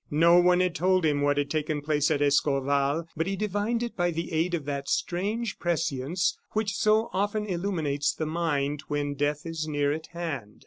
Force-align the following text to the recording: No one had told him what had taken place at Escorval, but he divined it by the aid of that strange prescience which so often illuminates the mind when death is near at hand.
No 0.09 0.39
one 0.39 0.61
had 0.61 0.73
told 0.73 1.05
him 1.05 1.21
what 1.21 1.37
had 1.37 1.51
taken 1.51 1.79
place 1.79 2.09
at 2.09 2.23
Escorval, 2.23 3.07
but 3.15 3.27
he 3.27 3.35
divined 3.35 3.83
it 3.83 3.95
by 3.95 4.09
the 4.09 4.31
aid 4.31 4.55
of 4.55 4.65
that 4.65 4.89
strange 4.89 5.59
prescience 5.59 6.39
which 6.53 6.73
so 6.73 7.11
often 7.13 7.45
illuminates 7.45 8.11
the 8.11 8.25
mind 8.25 8.81
when 8.87 9.13
death 9.13 9.45
is 9.45 9.67
near 9.67 9.91
at 9.93 10.07
hand. 10.07 10.59